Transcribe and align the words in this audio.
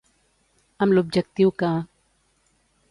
Amb 0.85 0.95
l'objectiu 0.97 1.53
que. 1.63 1.73